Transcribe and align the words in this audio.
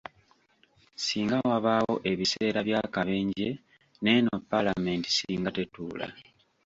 Singa 1.05 1.37
wabaawo 1.49 1.95
ebiseera 2.11 2.59
by'akabenje 2.67 3.47
n'eno 4.03 4.33
Paalamenti 4.49 5.09
singa 5.17 5.49
tetuula. 5.57 6.07